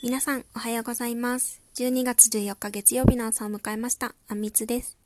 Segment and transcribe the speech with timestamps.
[0.00, 1.60] 皆さん、おはようございます。
[1.74, 4.14] 12月14日月曜日の朝を迎えました。
[4.28, 4.96] あんみつです。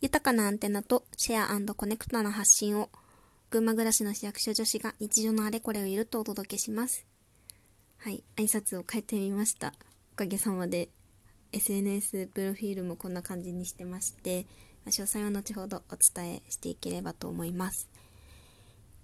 [0.00, 2.88] 豊かなアンテナとシェアコネクトな発信を、
[3.50, 7.04] 群馬暮らしの市役所女子が日常のあれこれをいるとお届けします。
[7.98, 9.74] はい、挨拶を変えてみました。
[10.14, 10.88] おかげさまで、
[11.52, 14.46] SNS プロフィールもこんな感じにしてまして、
[14.86, 17.90] 詳細は後ほどお伝えしていければと思います。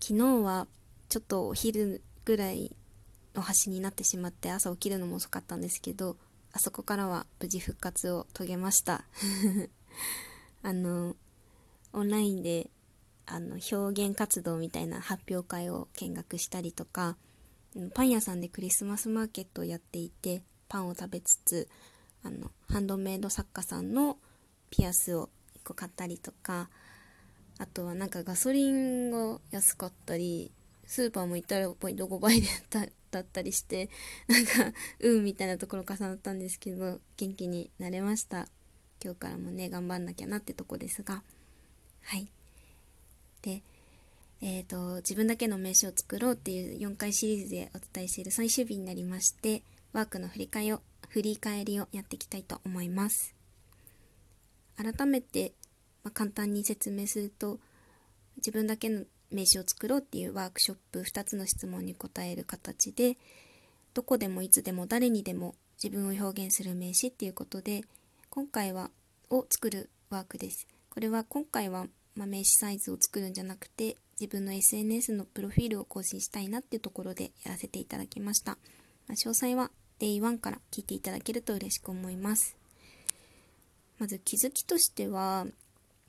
[0.00, 0.66] 昨日は、
[1.10, 2.74] ちょっとお昼ぐらい
[3.40, 6.16] の端になってしまって朝起きるのも遅かったんですけど
[6.52, 9.04] あそこからは無事復活を遂げました。
[10.62, 11.16] あの
[11.92, 12.70] オンラインで
[13.26, 17.16] あの表現活動みたいな発表会を見学したりとか
[17.94, 21.68] パン屋さんでクリスマスマーケットをやっていてパンを食べつつ
[22.22, 24.18] あのハンドメイド作家さんの
[24.68, 26.68] ピアスを1個買ったりとか
[27.58, 30.52] あとはなんかガソリンが安かったり
[30.84, 32.48] スーパーも行ったらやっぱりどこ倍で
[33.10, 33.90] だったりして
[34.28, 38.48] なんかうんみたいなところ重なったんですけど元気になれました。
[39.02, 41.22] 今日からもね頑張んなきゃなってとこですが。
[42.02, 42.28] はい。
[43.42, 43.62] で
[44.42, 50.80] えーと、自分だけの名刺を作ろうっていう4回シリーズでお伝えしている最終日になりましてワークの振り返りを
[51.10, 53.34] 振り返りをやっていきたいと思います。
[54.76, 55.52] 改めて、
[56.04, 57.58] まあ、簡単に説明すると
[58.38, 63.16] 自分だけの名刺を作ろうっていうワークショップ2つの質問に答える形で
[63.94, 67.82] どこでもいつでも誰にでも自分を表現する名刺っていうことで
[68.28, 68.90] 今回は
[69.30, 70.66] を作るワークです。
[70.90, 71.86] これは今回は、
[72.16, 78.58] ま名刺サイズを作るんじゃなくて自分の SNS のプロフィールを更新したいなっていうところでやらせていただきました、
[79.06, 79.70] まあ、詳細は
[80.00, 82.56] Day1 から聞いていただけると嬉しく思います。
[83.98, 85.46] まず気づきとしては、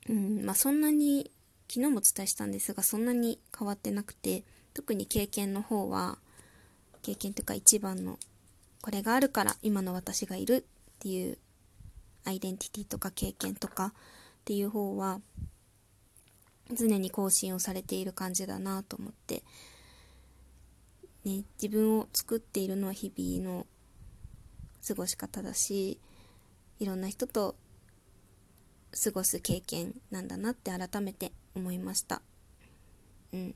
[0.09, 1.29] うんまあ、そんなに
[1.73, 6.17] 昨日もお伝えしたんですがそんなに変わってなくて特に経験の方は
[7.01, 8.19] 経験というか一番の
[8.81, 11.37] これがあるから今の私がいるっていう
[12.25, 13.93] アイデンティティとか経験とかっ
[14.43, 15.21] ていう方は
[16.73, 19.41] 常に更新をされている感じだなと思って、
[21.23, 23.65] ね、自分を作っているのは日々の
[24.85, 26.01] 過ごし方だし
[26.79, 27.55] いろんな人と
[29.01, 32.21] 過ごす経験なんだなって改めて思いました。
[33.33, 33.55] うん。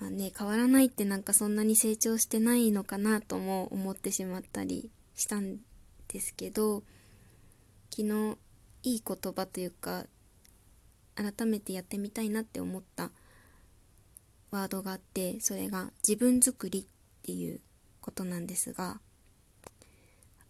[0.00, 5.58] まあね変わらないってなんかそんなに成長してないのかなとも思ってしまったりしたん
[6.08, 6.82] ですけど
[7.90, 8.36] 昨日
[8.82, 10.04] いい言葉というか
[11.14, 13.10] 改めてやってみたいなって思った
[14.50, 16.84] ワードがあってそれが自分作りっ
[17.22, 17.60] ていう
[18.00, 19.00] ことなんですが、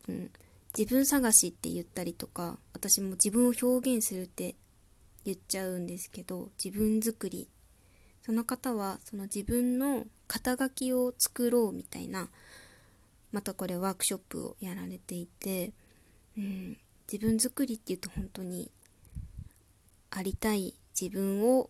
[0.08, 0.30] うん、
[0.76, 4.56] 自分探しって言ったりとか私も自分を表現するって
[5.24, 7.48] 言っちゃうんですけど自分作り。
[8.24, 12.30] その方はその自分の肩書きを作ろうみたいな
[13.32, 15.72] またこれワークショップをやられていて、
[16.38, 16.78] うん、
[17.12, 18.70] 自分作りっていうと本当に
[20.10, 21.68] ありたい自分を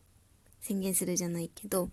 [0.60, 1.91] 宣言するじゃないけど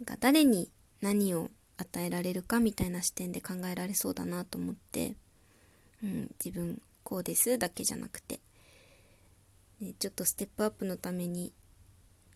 [0.00, 0.70] なんか誰に
[1.02, 5.14] 何を与えられるかみたいな視点で考えられそうだなと思って、
[6.02, 8.40] うん、自分こうですだけじゃなくて
[9.80, 11.52] ね、ちょっとステップアップのために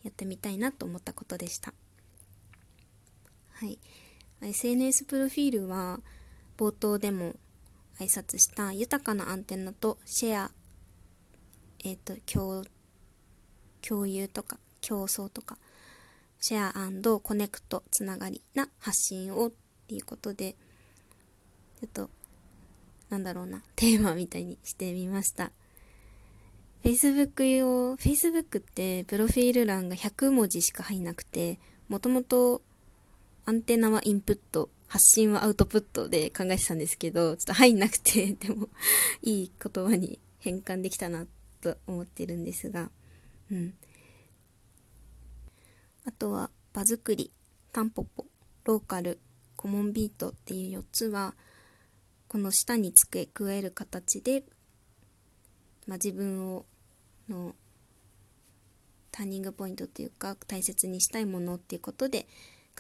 [0.03, 1.75] やってみたいなと思ったことでした。
[3.55, 3.79] はい。
[4.41, 6.01] SNS プロフィールは
[6.57, 7.35] 冒頭でも
[8.01, 10.51] 挨拶した豊かなアンテナとシェア、
[11.85, 12.65] えっ、ー、と、
[13.81, 15.59] 共、有とか競争とか、
[16.41, 19.53] シェアコネクトつながりな発信をっ
[19.87, 20.57] ていうことで、
[21.81, 22.11] ちょっと、
[23.11, 25.53] なんだろうな、テーマみたいにしてみました。
[26.83, 32.61] Facebook 用、Facebook ってプロフィール欄が100文字しか入んなくて、もともと
[33.45, 38.69] アンテナはインプット、発信はアウトプットで考えてたんですけど、ちょっと入んなくて、 でも
[39.23, 41.27] いい言葉に変換できたな
[41.61, 42.91] と思ってるんですが、
[43.51, 43.75] うん。
[46.05, 47.31] あとは場作り、
[47.71, 48.27] タンポポ、
[48.65, 49.21] ローカル、
[49.55, 51.37] コモンビートっていう4つは、
[52.27, 54.45] この下に付け加える形で、
[55.87, 56.65] まあ、自分を
[57.33, 57.55] の
[59.11, 62.27] ターニングポイントというか大切にしたいものっていうことで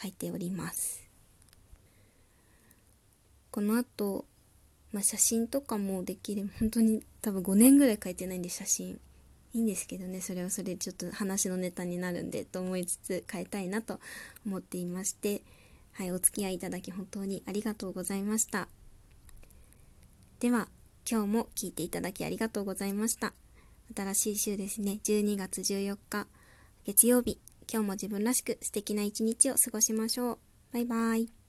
[0.00, 1.08] 書いております。
[3.50, 4.24] この後、
[4.92, 9.00] まあ、写真とかもできる 本当に多分5年ぐらい書いてないんで写真。
[9.54, 14.00] いいんですけどねそれはそれでちょっと話のネタになるんでと思いつつ変えたいなと
[14.46, 15.42] 思っていまして。
[15.92, 18.68] はいお付き合いいただき本当にありがとうございました。
[20.40, 20.68] では
[21.08, 23.34] 今日も聞いていただきありがとうございました。
[23.94, 25.00] 新しい週ですね。
[25.04, 26.26] 12月14日、
[26.84, 27.38] 月曜日。
[27.72, 30.38] 今日も自分らしく素敵な一日を過ごしましょう。
[30.72, 31.41] バイバイ。